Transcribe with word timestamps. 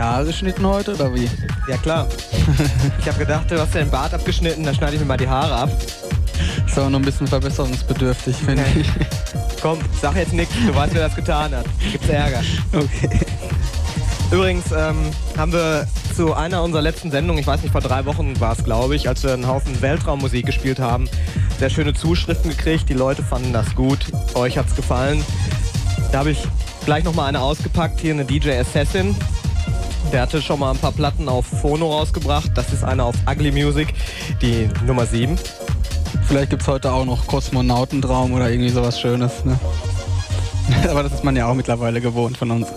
Haare 0.00 0.24
geschnitten 0.26 0.66
heute 0.66 0.94
oder 0.94 1.14
wie? 1.14 1.28
Ja 1.68 1.76
klar. 1.78 2.06
ich 3.00 3.06
habe 3.08 3.18
gedacht, 3.18 3.50
du 3.50 3.60
hast 3.60 3.74
ja 3.74 3.80
den 3.80 3.90
Bart 3.90 4.14
abgeschnitten, 4.14 4.64
dann 4.64 4.74
schneide 4.74 4.94
ich 4.94 5.00
mir 5.00 5.06
mal 5.06 5.16
die 5.16 5.28
Haare 5.28 5.54
ab. 5.54 5.70
Ist 6.66 6.78
aber 6.78 6.90
noch 6.90 6.98
ein 6.98 7.04
bisschen 7.04 7.26
verbesserungsbedürftig, 7.26 8.36
finde 8.36 8.62
Okay. 8.62 8.80
ich. 8.80 9.60
Komm, 9.62 9.78
sag 10.00 10.16
jetzt 10.16 10.32
nichts, 10.32 10.54
du 10.66 10.74
weißt, 10.74 10.94
wer 10.94 11.08
das 11.08 11.16
getan 11.16 11.54
hat. 11.54 11.66
Gibt's 11.90 12.08
Ärger. 12.08 12.42
Okay. 12.72 13.20
Übrigens 14.30 14.64
ähm, 14.76 14.96
haben 15.36 15.52
wir 15.52 15.86
zu 16.14 16.34
einer 16.34 16.62
unserer 16.62 16.82
letzten 16.82 17.10
Sendungen, 17.10 17.40
ich 17.40 17.46
weiß 17.46 17.62
nicht, 17.62 17.72
vor 17.72 17.80
drei 17.80 18.04
Wochen 18.06 18.38
war 18.40 18.52
es, 18.52 18.64
glaube 18.64 18.96
ich, 18.96 19.08
als 19.08 19.22
wir 19.22 19.32
einen 19.32 19.46
Haufen 19.46 19.80
Weltraummusik 19.80 20.46
gespielt 20.46 20.78
haben, 20.78 21.08
sehr 21.58 21.70
schöne 21.70 21.94
Zuschriften 21.94 22.50
gekriegt. 22.50 22.88
Die 22.88 22.94
Leute 22.94 23.22
fanden 23.22 23.52
das 23.52 23.74
gut. 23.74 23.98
Euch 24.34 24.58
hat's 24.58 24.74
gefallen. 24.74 25.24
Da 26.12 26.18
habe 26.18 26.30
ich 26.32 26.38
gleich 26.84 27.04
nochmal 27.04 27.28
eine 27.28 27.40
ausgepackt. 27.40 28.00
Hier 28.00 28.14
eine 28.14 28.24
DJ 28.24 28.50
Assassin. 28.58 29.14
Der 30.12 30.22
hatte 30.22 30.40
schon 30.40 30.60
mal 30.60 30.70
ein 30.70 30.78
paar 30.78 30.92
Platten 30.92 31.28
auf 31.28 31.46
Phono 31.46 31.90
rausgebracht. 31.92 32.50
Das 32.54 32.72
ist 32.72 32.84
eine 32.84 33.04
auf 33.04 33.16
Ugly 33.28 33.52
Music, 33.52 33.92
die 34.40 34.68
Nummer 34.86 35.04
7. 35.04 35.36
Vielleicht 36.26 36.50
gibt 36.50 36.62
es 36.62 36.68
heute 36.68 36.92
auch 36.92 37.04
noch 37.04 37.26
Kosmonautentraum 37.26 38.32
oder 38.32 38.50
irgendwie 38.50 38.70
sowas 38.70 39.00
Schönes. 39.00 39.44
Ne? 39.44 39.58
Aber 40.90 41.02
das 41.02 41.12
ist 41.12 41.24
man 41.24 41.36
ja 41.36 41.46
auch 41.46 41.54
mittlerweile 41.54 42.00
gewohnt 42.00 42.36
von 42.36 42.50
uns. 42.50 42.68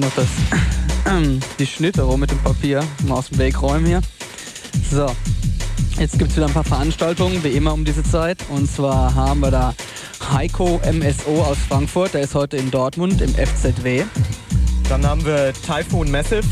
Noch 0.00 0.14
das, 0.14 0.28
die 1.58 1.66
Schnitte 1.66 2.02
rum 2.02 2.20
mit 2.20 2.30
dem 2.30 2.38
Papier. 2.38 2.82
Mal 3.06 3.14
aus 3.14 3.28
dem 3.28 3.38
Weg 3.38 3.60
räumen 3.60 3.86
hier. 3.86 4.00
So, 4.90 5.06
jetzt 5.98 6.18
gibt 6.18 6.30
es 6.30 6.36
wieder 6.36 6.46
ein 6.46 6.52
paar 6.52 6.64
Veranstaltungen, 6.64 7.42
wie 7.44 7.48
immer 7.48 7.72
um 7.72 7.84
diese 7.84 8.02
Zeit. 8.02 8.38
Und 8.48 8.70
zwar 8.70 9.14
haben 9.14 9.40
wir 9.40 9.50
da 9.50 9.74
Heiko 10.32 10.80
MSO 10.90 11.42
aus 11.42 11.58
Frankfurt, 11.68 12.14
der 12.14 12.22
ist 12.22 12.34
heute 12.34 12.56
in 12.56 12.70
Dortmund 12.70 13.20
im 13.20 13.34
FZW. 13.34 14.04
Dann 14.88 15.06
haben 15.06 15.24
wir 15.24 15.52
Typhoon 15.52 16.10
Massive. 16.10 16.44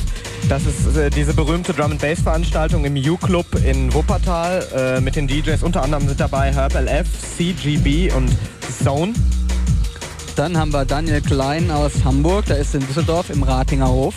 Das 0.49 0.63
ist 0.65 0.97
äh, 0.97 1.11
diese 1.11 1.35
berühmte 1.35 1.73
Drum 1.73 1.93
and 1.93 2.01
Bass 2.01 2.21
Veranstaltung 2.21 2.85
im 2.85 2.97
U-Club 2.97 3.47
in 3.65 3.93
Wuppertal 3.93 4.67
äh, 4.75 5.01
mit 5.01 5.17
den 5.17 5.27
DJs. 5.27 5.63
Unter 5.63 5.83
anderem 5.83 6.07
sind 6.07 6.21
dabei 6.21 6.53
Herb 6.53 6.75
LF, 6.75 7.07
CGB 7.37 8.13
und 8.13 8.31
Zone. 8.83 9.13
Dann 10.38 10.57
haben 10.57 10.72
wir 10.72 10.85
Daniel 10.85 11.20
Klein 11.20 11.68
aus 11.68 12.05
Hamburg, 12.05 12.46
der 12.46 12.59
ist 12.59 12.72
in 12.72 12.87
Düsseldorf 12.87 13.29
im 13.29 13.42
Ratinger 13.42 13.88
Hof. 13.88 14.14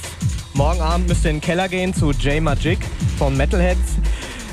Morgen 0.54 0.80
Abend 0.80 1.08
müsst 1.08 1.26
ihr 1.26 1.32
in 1.32 1.38
den 1.38 1.42
Keller 1.42 1.68
gehen 1.68 1.96
zu 1.96 2.12
J 2.12 2.40
Magic 2.44 2.78
von 3.18 3.36
Metalheads. 3.36 3.96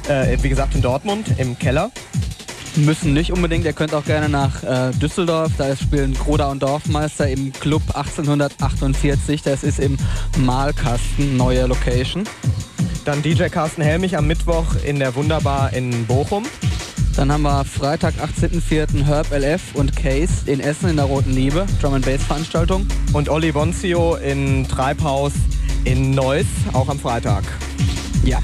Äh, 0.08 0.38
wie 0.40 0.48
gesagt 0.48 0.74
in 0.74 0.80
Dortmund 0.80 1.26
im 1.36 1.58
Keller. 1.58 1.90
Müssen 2.76 3.12
nicht 3.12 3.32
unbedingt, 3.32 3.66
ihr 3.66 3.74
könnt 3.74 3.92
auch 3.92 4.06
gerne 4.06 4.30
nach 4.30 4.62
äh, 4.62 4.92
Düsseldorf, 4.92 5.52
da 5.58 5.76
spielen 5.76 6.14
Groda 6.14 6.50
und 6.50 6.62
Dorfmeister 6.62 7.28
im 7.28 7.52
Club 7.52 7.82
1848, 7.88 9.42
das 9.42 9.62
ist 9.62 9.78
im 9.78 9.98
Malkasten, 10.38 11.36
neue 11.36 11.66
Location. 11.66 12.24
Dann 13.04 13.20
DJ 13.20 13.48
Carsten 13.48 13.82
Helmich 13.82 14.16
am 14.16 14.26
Mittwoch 14.26 14.74
in 14.86 14.98
der 14.98 15.14
Wunderbar 15.14 15.74
in 15.74 16.06
Bochum. 16.06 16.46
Dann 17.18 17.32
haben 17.32 17.42
wir 17.42 17.64
Freitag, 17.64 18.14
18.04. 18.14 19.04
Herb 19.04 19.32
LF 19.32 19.74
und 19.74 19.96
Case 19.96 20.34
in 20.46 20.60
Essen 20.60 20.88
in 20.88 20.94
der 20.94 21.06
Roten 21.06 21.32
Liebe, 21.32 21.66
Drum 21.80 21.94
and 21.94 22.06
Bass 22.06 22.22
Veranstaltung. 22.22 22.86
Und 23.12 23.28
Olli 23.28 23.50
Bonzio 23.50 24.14
in 24.14 24.68
Treibhaus 24.68 25.32
in 25.82 26.12
Neuss, 26.12 26.46
auch 26.74 26.88
am 26.88 26.96
Freitag. 26.96 27.42
Ja. 28.22 28.38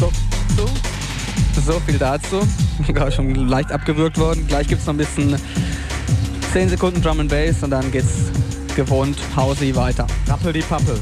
So, 0.00 0.10
so. 0.56 0.68
So 1.64 1.78
viel 1.86 1.98
dazu. 1.98 2.40
Gerade 2.88 3.12
schon 3.12 3.32
leicht 3.32 3.70
abgewürgt 3.70 4.18
worden. 4.18 4.44
Gleich 4.48 4.66
gibt 4.66 4.80
es 4.80 4.86
noch 4.88 4.94
ein 4.94 4.98
bisschen 4.98 5.36
10 6.52 6.68
Sekunden 6.68 7.00
Drum 7.00 7.20
and 7.20 7.30
Bass 7.30 7.62
und 7.62 7.70
dann 7.70 7.92
geht's 7.92 8.32
gewohnt 8.74 9.16
Hausi 9.36 9.72
weiter. 9.76 10.08
Rappel 10.26 10.52
die 10.52 10.62
Pappel. 10.62 10.98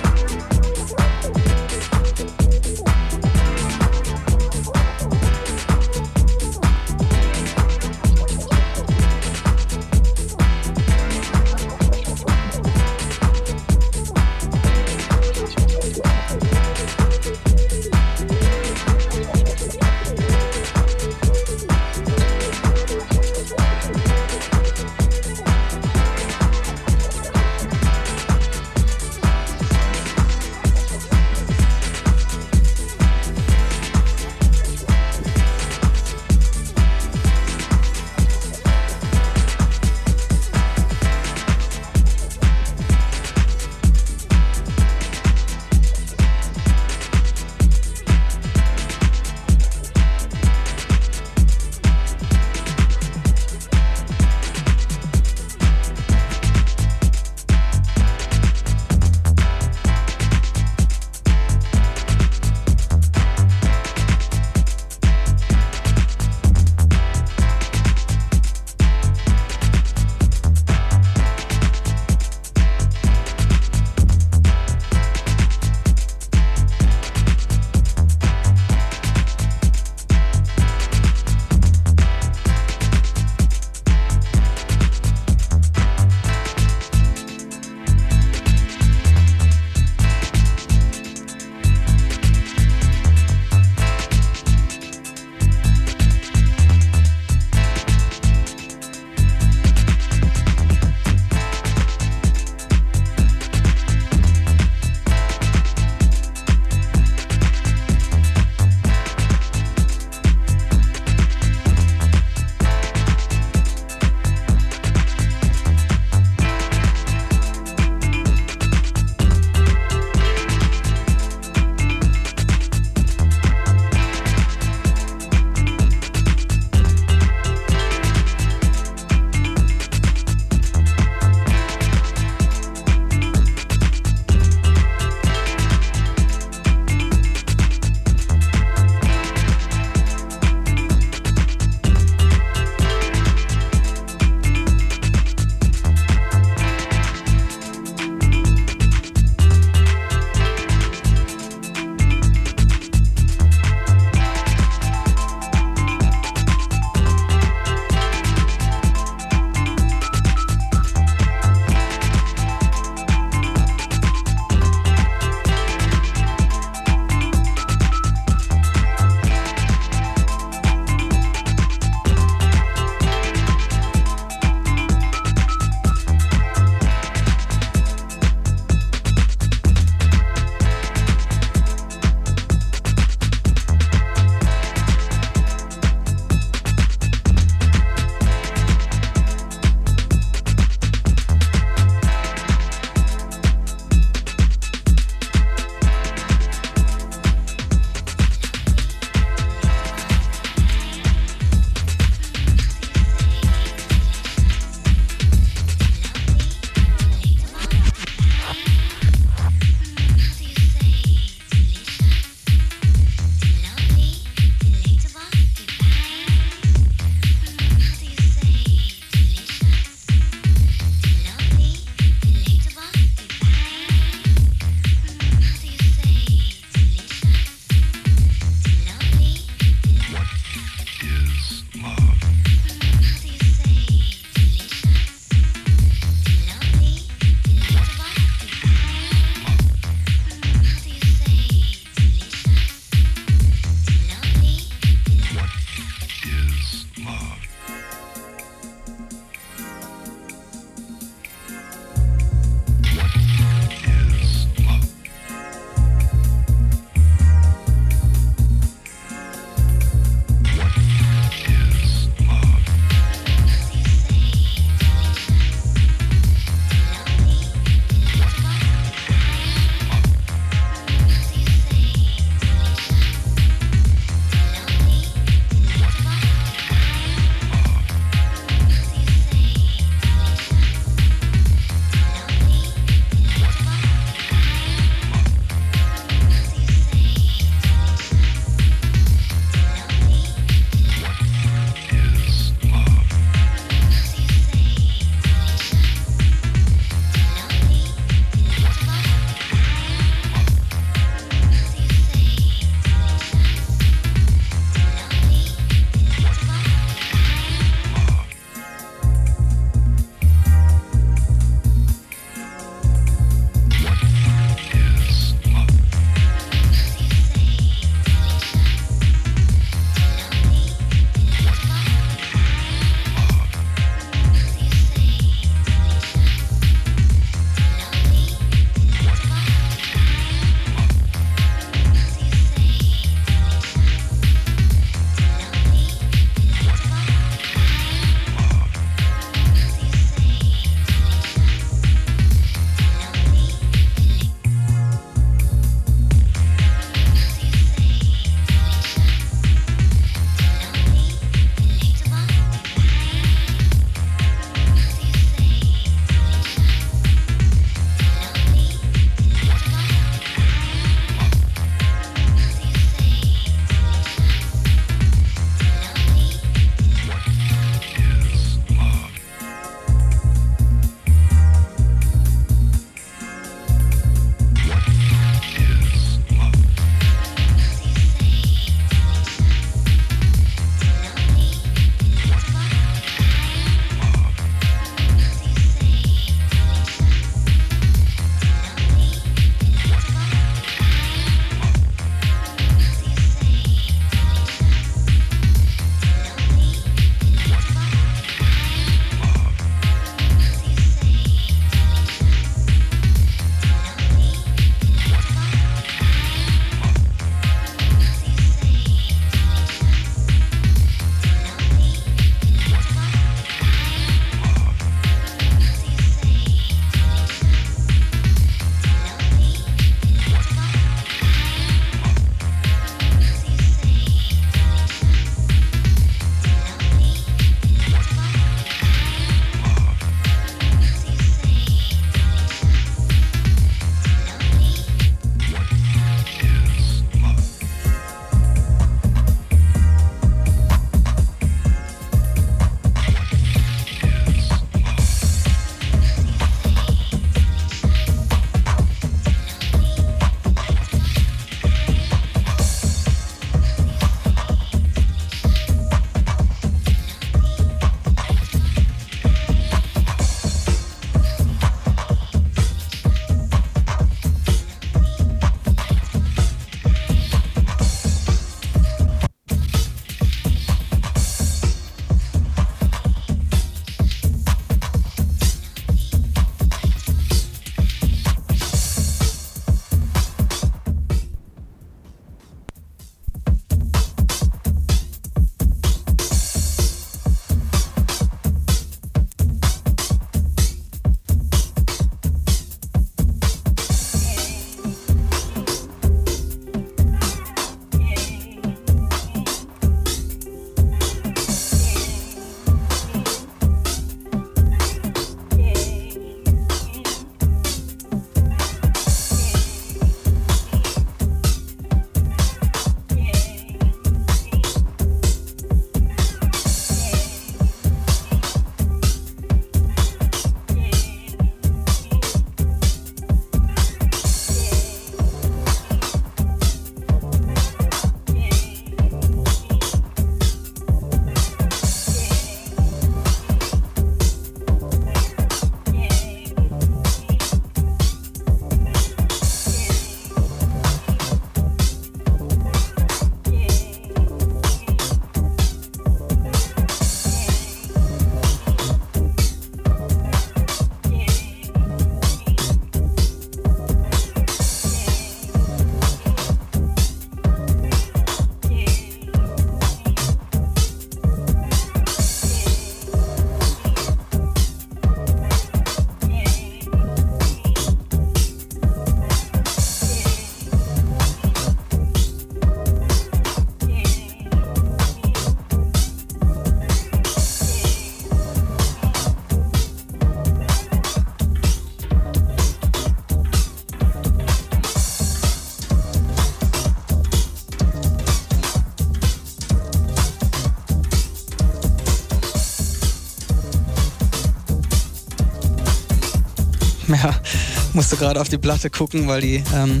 Musste 597.94 598.16
gerade 598.16 598.40
auf 598.40 598.48
die 598.48 598.58
Platte 598.58 598.90
gucken, 598.90 599.28
weil 599.28 599.40
die 599.40 599.62
ähm, 599.74 600.00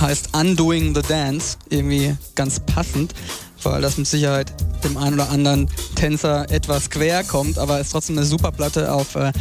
heißt 0.00 0.34
Undoing 0.34 0.94
the 0.94 1.02
Dance. 1.02 1.56
Irgendwie 1.68 2.16
ganz 2.34 2.60
passend, 2.60 3.14
weil 3.62 3.80
das 3.80 3.96
mit 3.96 4.06
Sicherheit 4.06 4.52
dem 4.84 4.96
einen 4.96 5.14
oder 5.14 5.30
anderen 5.30 5.68
Tänzer 5.94 6.50
etwas 6.50 6.90
quer 6.90 7.24
kommt, 7.24 7.58
aber 7.58 7.80
ist 7.80 7.92
trotzdem 7.92 8.16
eine 8.16 8.26
super 8.26 8.52
Platte 8.52 8.92
auf 8.92 9.14
äh, 9.14 9.32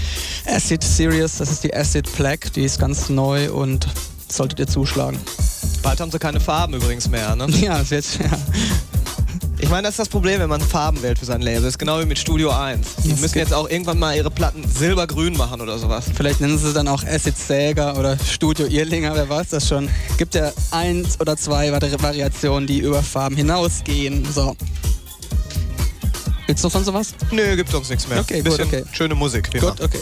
Acid 0.46 0.84
Series. 0.84 1.38
Das 1.38 1.52
ist 1.52 1.64
die 1.64 1.74
Acid 1.74 2.12
Plaque, 2.14 2.52
die 2.52 2.64
ist 2.64 2.80
ganz 2.80 3.10
neu 3.10 3.52
und 3.52 3.88
solltet 4.28 4.60
ihr 4.60 4.68
zuschlagen. 4.68 5.20
Bald 5.82 6.00
haben 6.02 6.12
sie 6.12 6.20
keine 6.20 6.40
Farben 6.40 6.74
übrigens 6.74 7.10
mehr, 7.10 7.36
ne? 7.36 7.48
Ja, 7.62 7.80
das 7.80 7.92
wird, 7.92 8.20
ja. 8.20 8.38
Ich 9.62 9.70
meine, 9.70 9.84
das 9.84 9.92
ist 9.94 10.00
das 10.00 10.10
Problem, 10.10 10.40
wenn 10.40 10.50
man 10.50 10.62
Farben 10.62 11.02
wählt 11.02 11.20
für 11.20 11.26
sein 11.26 11.42
Label. 11.42 11.62
Das 11.62 11.72
ist 11.72 11.78
genau 11.78 12.00
wie 12.00 12.06
mit 12.06 12.18
Studio 12.18 12.50
1. 12.50 12.88
Die 13.04 13.10
Das 13.10 13.20
müssen 13.20 13.38
jetzt 13.38 13.54
auch 13.54 13.70
irgendwann 13.70 14.00
mal 14.00 14.16
ihre 14.16 14.32
Platten 14.32 14.59
silbergrün 14.78 15.36
machen 15.38 15.62
oder 15.62 15.78
sowas. 15.78 16.06
Vielleicht 16.16 16.42
nennen 16.42 16.58
sie 16.58 16.68
es 16.68 16.74
dann 16.74 16.88
auch 16.88 17.04
Acid 17.04 17.38
Säger 17.38 17.98
oder 17.98 18.18
Studio 18.20 18.66
Irlinger, 18.68 19.14
wer 19.16 19.28
weiß 19.30 19.50
das 19.50 19.68
schon. 19.68 19.90
Gibt 20.18 20.36
ja 20.36 20.52
eins 20.72 21.20
oder 21.20 21.36
zwei 21.38 21.72
weitere 21.72 22.02
Variationen, 22.02 22.68
die 22.68 22.80
über 22.80 23.02
Farben 23.04 23.36
hinausgehen. 23.36 24.26
So. 24.32 24.56
Willst 26.48 26.64
du 26.64 26.68
noch 26.68 26.74
sonst 26.74 26.94
was? 26.94 27.14
Nö, 27.32 27.56
gibt 27.56 27.70
sonst 27.72 27.90
nichts 27.90 28.08
mehr. 28.08 28.20
Okay, 28.22 28.42
gut, 28.42 28.46
Bisschen 28.58 28.68
okay. 28.68 28.84
Schöne 28.92 29.16
Musik. 29.16 29.50
wie 29.54 29.60
Gut, 29.60 29.80
immer. 29.80 29.86
okay. 29.88 30.00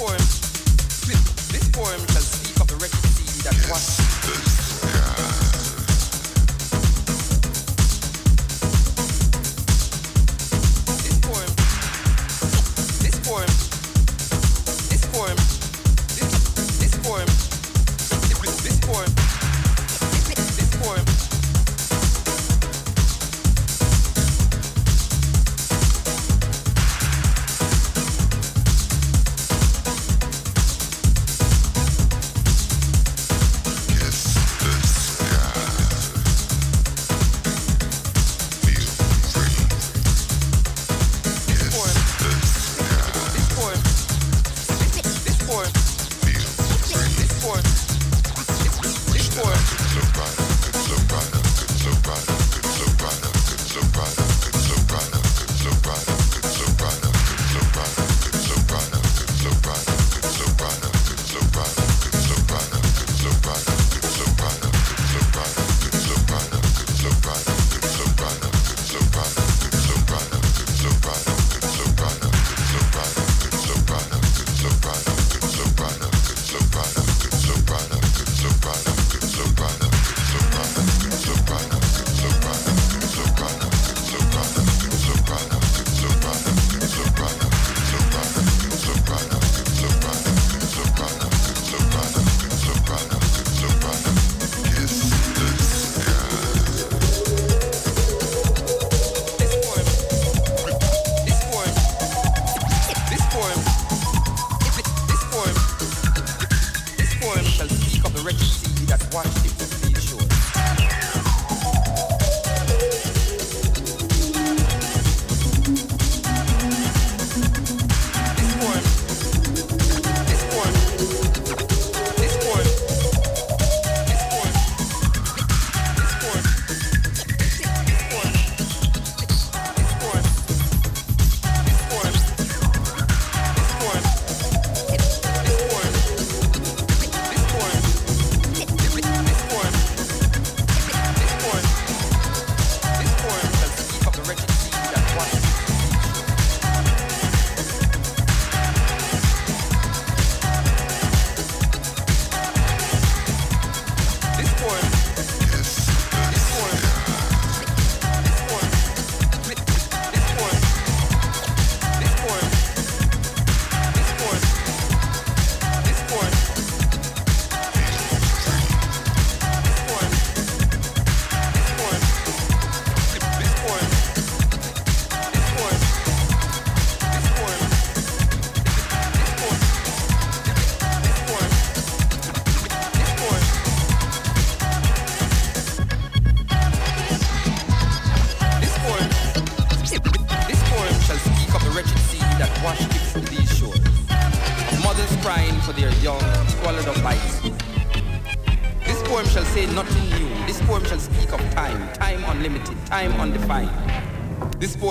Poem, 0.00 0.16
this 1.52 1.68
poem 1.72 2.00
shall 2.08 2.22
speak 2.22 2.58
of 2.58 2.66
the 2.68 2.76
wretched 2.76 3.04
sea 3.04 3.42
that 3.42 3.70
washed. 3.70 4.49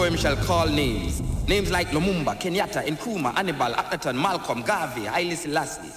Poem 0.10 0.20
shall 0.20 0.36
call 0.38 0.68
names. 0.68 1.22
Names 1.47 1.70
like 1.70 1.89
Lumumba, 1.89 2.36
Kenyatta, 2.39 2.84
Nkrumah, 2.84 3.36
Hannibal, 3.36 3.74
Akhenaton, 3.74 4.16
Malcolm, 4.16 4.64
Garvey, 4.64 5.05
Haile 5.05 5.36
Selassie. 5.36 5.91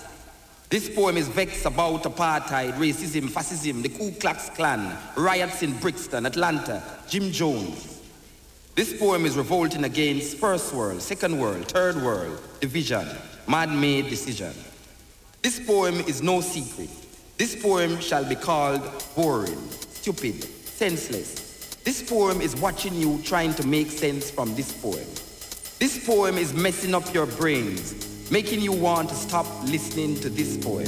This 0.68 0.94
poem 0.94 1.16
is 1.16 1.28
vexed 1.28 1.64
about 1.64 2.02
apartheid, 2.02 2.72
racism, 2.74 3.30
fascism, 3.30 3.80
the 3.80 3.88
Ku 3.88 4.12
Klux 4.12 4.50
Klan, 4.50 4.98
riots 5.16 5.62
in 5.62 5.72
Brixton, 5.78 6.26
Atlanta, 6.26 6.82
Jim 7.08 7.32
Jones. 7.32 8.02
This 8.74 8.98
poem 8.98 9.24
is 9.24 9.36
revolting 9.36 9.84
against 9.84 10.36
first 10.36 10.74
world, 10.74 11.00
second 11.00 11.38
world, 11.38 11.66
third 11.68 11.96
world, 11.96 12.38
division, 12.60 13.08
man-made 13.48 14.10
decision. 14.10 14.52
This 15.40 15.58
poem 15.58 15.94
is 16.00 16.20
no 16.22 16.42
secret. 16.42 16.90
This 17.38 17.60
poem 17.62 17.98
shall 18.00 18.26
be 18.26 18.34
called 18.34 18.82
boring, 19.16 19.70
stupid, 19.70 20.44
senseless. 20.44 21.41
This 21.84 22.00
poem 22.00 22.40
is 22.40 22.54
watching 22.54 22.94
you 22.94 23.20
trying 23.24 23.54
to 23.54 23.66
make 23.66 23.90
sense 23.90 24.30
from 24.30 24.54
this 24.54 24.72
poem. 24.72 25.04
This 25.80 26.06
poem 26.06 26.38
is 26.38 26.54
messing 26.54 26.94
up 26.94 27.12
your 27.12 27.26
brains, 27.26 28.30
making 28.30 28.60
you 28.60 28.70
want 28.70 29.08
to 29.08 29.16
stop 29.16 29.46
listening 29.64 30.14
to 30.20 30.30
this 30.30 30.56
poem. 30.64 30.86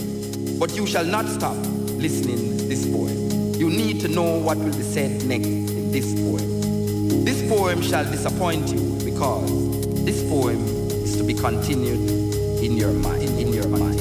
But 0.57 0.77
you 0.77 0.87
shall 0.87 1.05
not 1.05 1.27
stop 1.27 1.57
listening 1.99 2.59
to 2.59 2.65
this 2.67 2.87
poem. 2.87 3.55
You 3.55 3.71
need 3.71 4.03
to 4.03 4.09
know 4.09 4.39
what 4.39 4.57
will 4.57 4.77
be 4.77 4.83
said 4.83 5.25
next 5.27 5.49
in 5.49 5.91
this 5.91 6.15
poem. 6.15 7.25
This 7.25 7.43
poem 7.49 7.83
shall 7.83 8.05
disappoint 8.05 8.69
you 8.69 8.97
because 9.05 9.51
this 10.05 10.23
poem 10.29 10.65
is 11.03 11.17
to 11.17 11.25
be 11.25 11.35
continued 11.35 12.09
in 12.63 12.77
your 12.77 12.93
mind, 12.93 13.31
in 13.41 13.53
your 13.53 13.67
mind, 13.67 13.99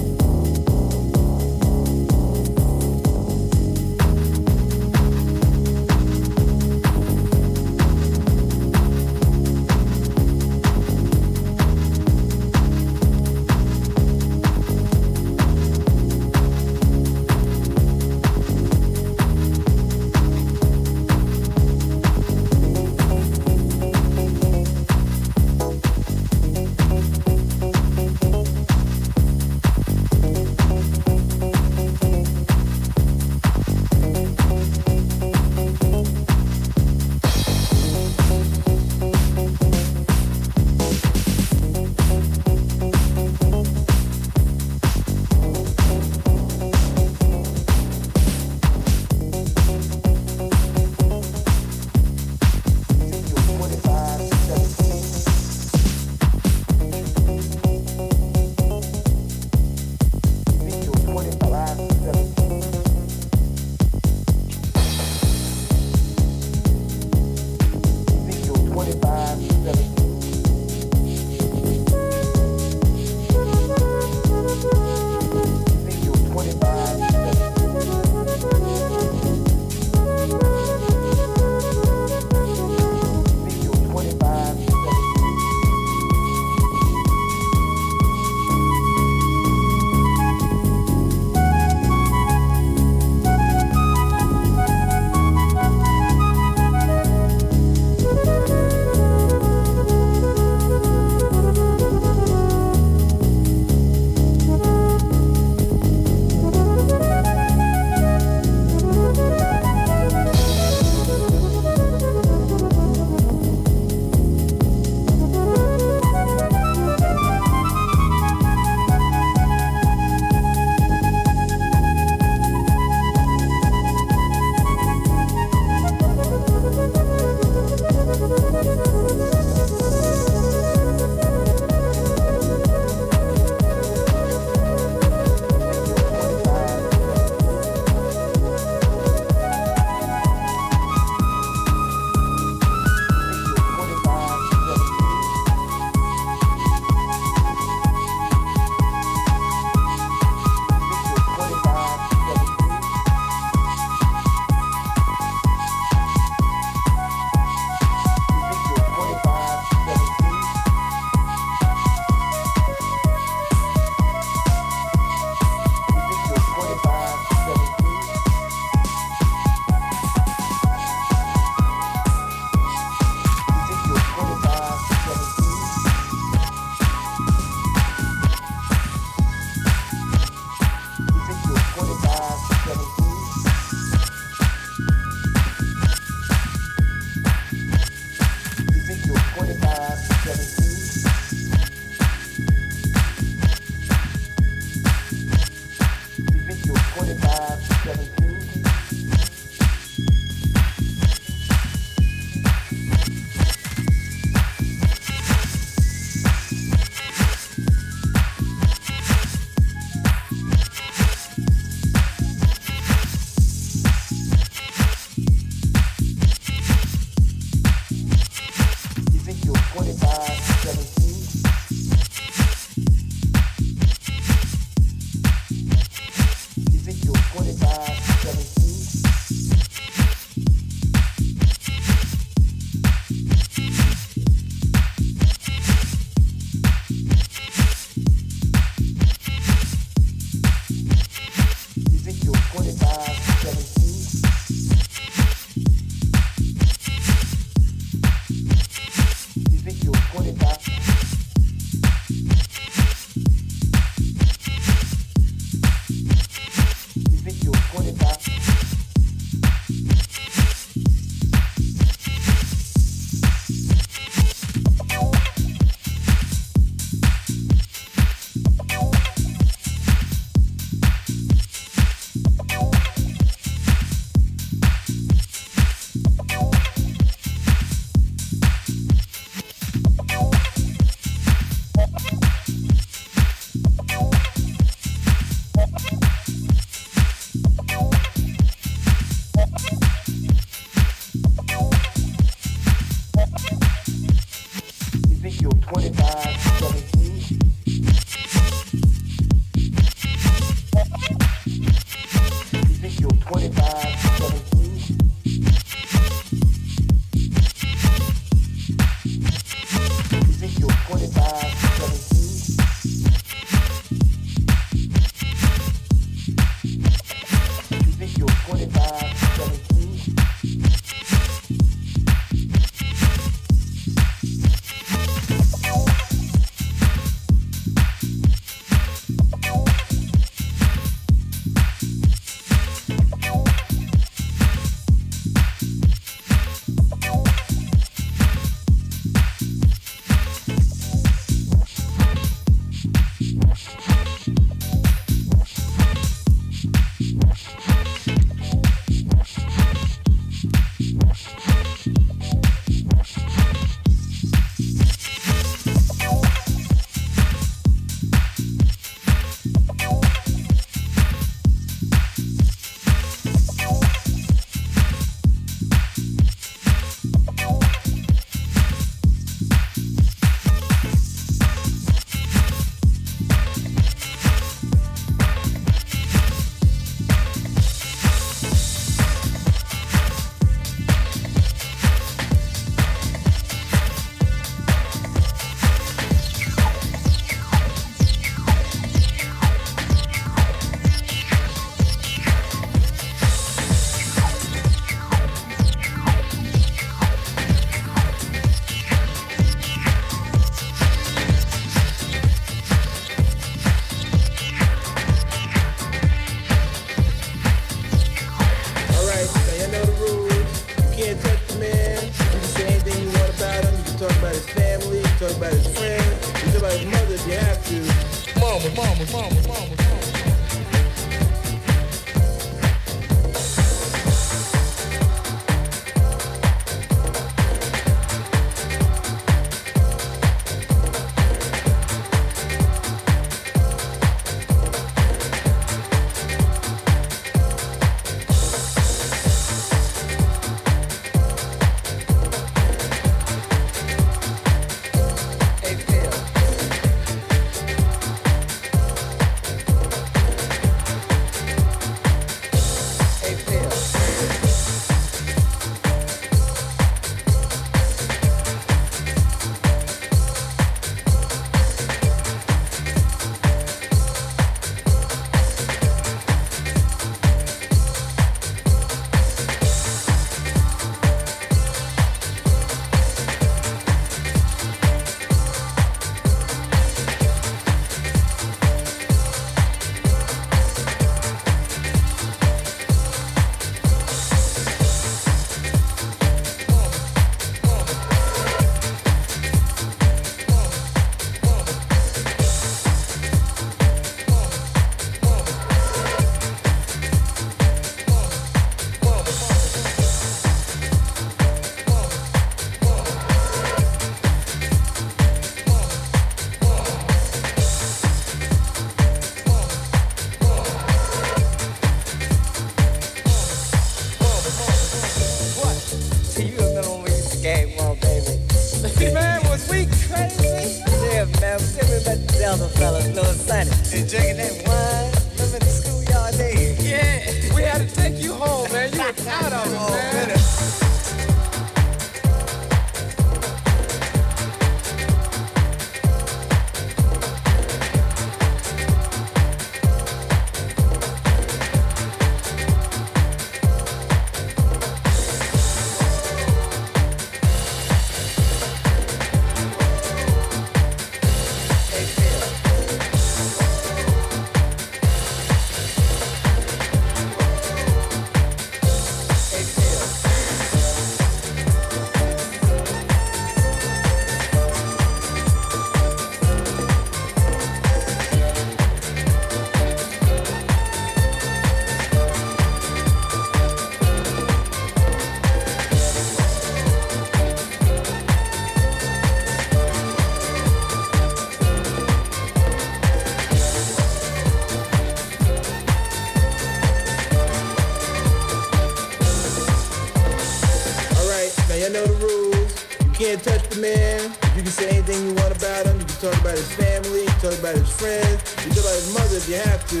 know 591.98 592.06
the 592.06 592.26
rules. 592.26 592.86
You 593.00 593.10
can't 593.12 593.42
touch 593.42 593.68
the 593.70 593.80
man. 593.80 594.22
You 594.56 594.62
can 594.62 594.70
say 594.70 594.88
anything 594.90 595.28
you 595.28 595.34
want 595.34 595.56
about 595.56 595.86
him. 595.86 595.98
You 595.98 596.06
can 596.06 596.16
talk 596.20 596.40
about 596.40 596.56
his 596.56 596.70
family, 596.72 597.26
talk 597.40 597.58
about 597.58 597.76
his 597.76 597.90
friends. 597.90 598.38
You 598.58 598.70
can 598.70 598.74
talk 598.74 598.84
about 598.84 598.98
his 598.98 599.14
mother 599.14 599.36
if 599.36 599.48
you 599.48 599.56
have 599.56 599.82
to. 599.88 600.00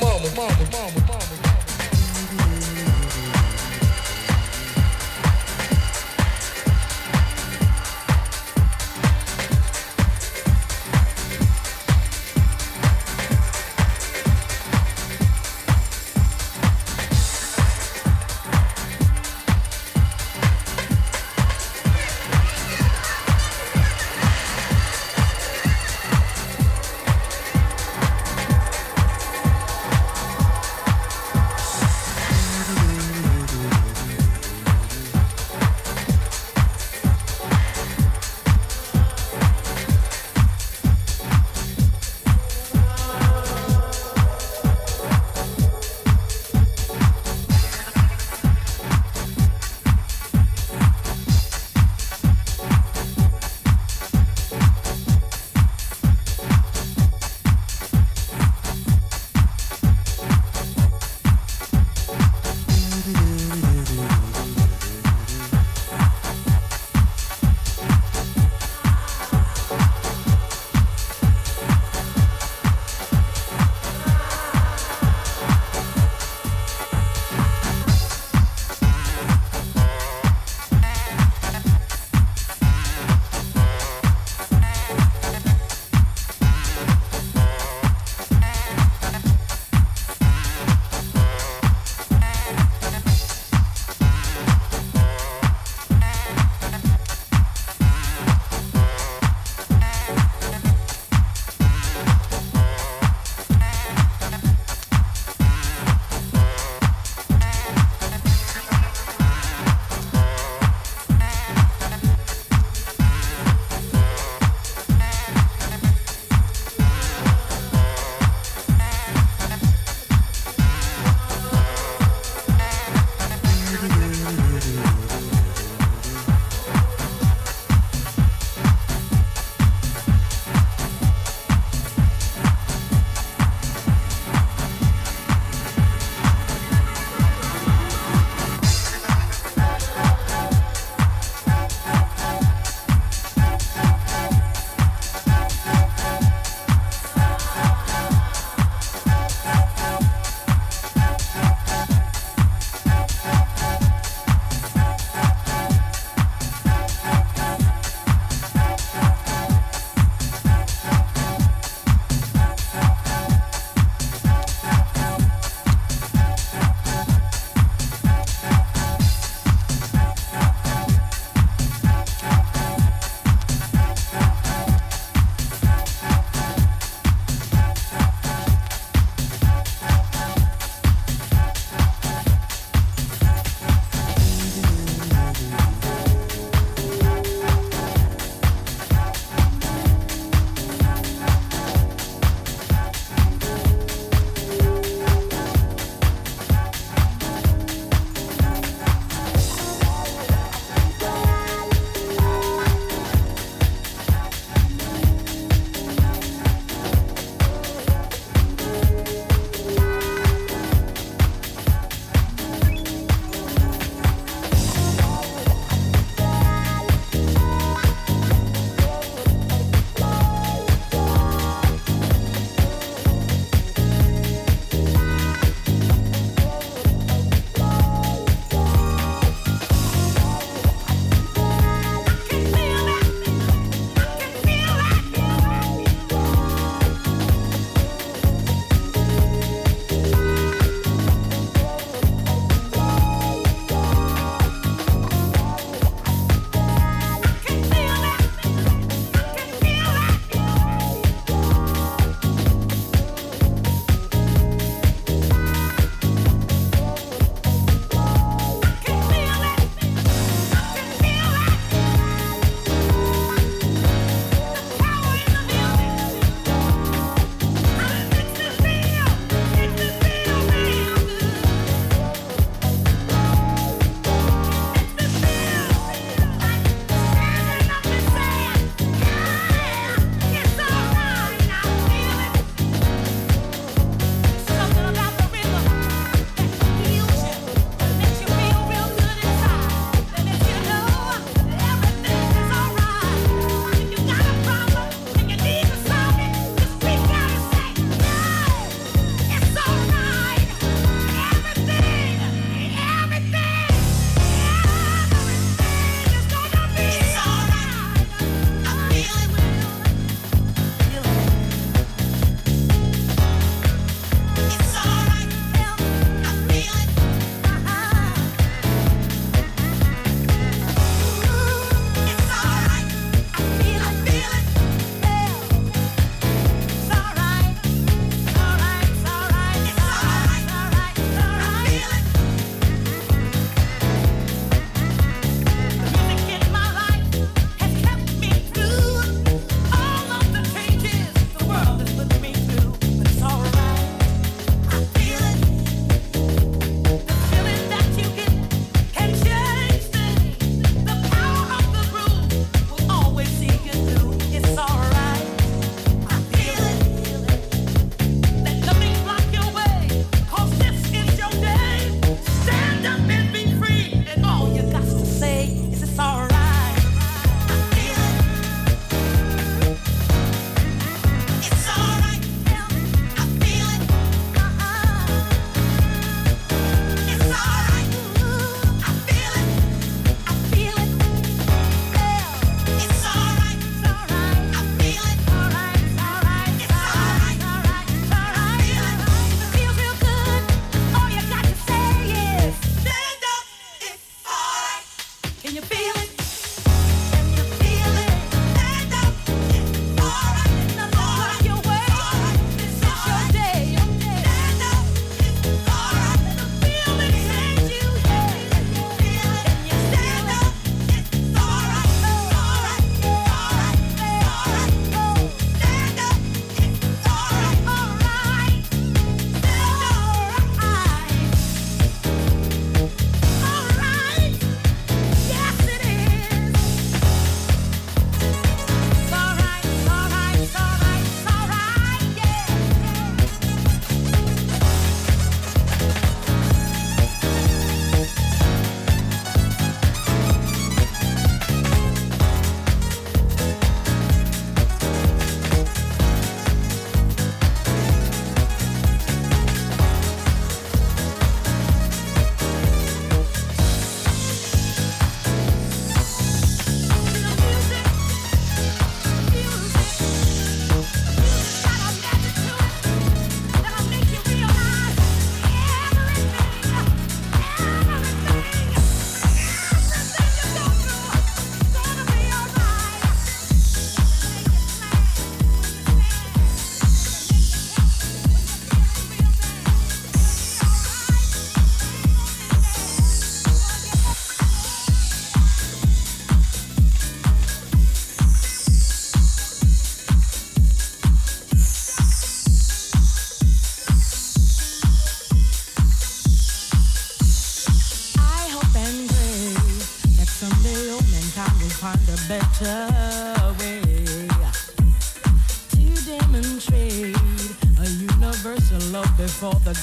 Mama, 0.00 0.28
mama, 0.36 0.68
mama, 0.72 1.00
mama. 1.06 1.49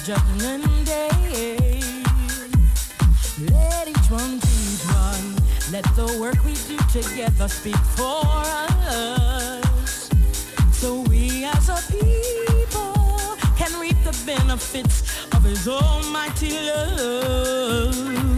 Let 0.08 0.20
each 3.90 4.10
one 4.10 4.40
teach 4.40 4.86
one. 4.86 5.36
Let 5.70 5.84
the 5.98 6.18
work 6.22 6.46
we 6.46 6.54
do 6.54 6.78
together 6.90 7.50
speak 7.50 7.76
for 7.76 8.22
us. 8.24 10.10
So 10.72 11.02
we 11.10 11.44
as 11.44 11.68
a 11.68 11.82
people 11.92 13.36
can 13.58 13.78
reap 13.82 14.02
the 14.06 14.18
benefits 14.26 15.28
of 15.36 15.44
his 15.44 15.68
almighty 15.68 16.54
love. 16.54 18.37